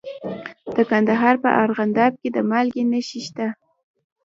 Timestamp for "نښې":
2.91-3.19